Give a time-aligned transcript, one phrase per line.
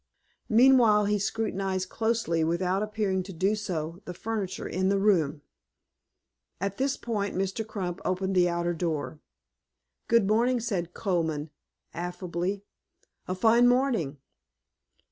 [0.49, 5.43] Meanwhile he scrutinized closely, without appearing to do so, the furniture in the room.
[6.59, 7.63] At this point Mr.
[7.63, 9.19] Crump opened the outer door.
[10.07, 11.51] "Good morning," said Colman,
[11.93, 12.63] affably.
[13.27, 14.17] "A fine morning."